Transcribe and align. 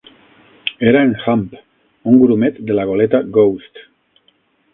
Era 0.91 1.03
en 1.07 1.13
Hump, 1.27 1.53
un 2.13 2.17
grumet 2.23 2.57
de 2.71 2.79
la 2.79 2.87
goleta 2.93 3.21
Ghost. 3.37 3.85